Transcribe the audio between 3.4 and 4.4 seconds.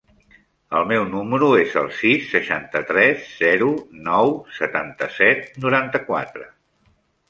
zero, nou,